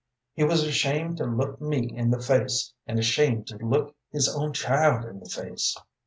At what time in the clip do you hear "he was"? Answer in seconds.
0.33-0.63